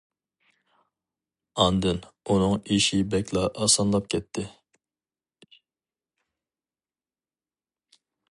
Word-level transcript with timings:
ئاندىن 1.65 1.99
ئۇنىڭ 2.35 2.55
ئىشى 2.77 3.01
بەكلا 3.11 3.43
ئاسانلاپ 3.65 4.09
كەتتى. 4.15 4.47